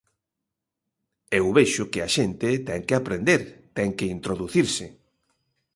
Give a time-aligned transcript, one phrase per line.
[1.39, 3.41] Eu vexo que a xente ten que aprender,
[3.77, 4.85] ten que introducirse.